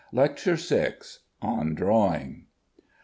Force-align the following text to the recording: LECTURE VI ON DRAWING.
LECTURE 0.11 0.55
VI 0.55 0.93
ON 1.43 1.75
DRAWING. 1.75 2.47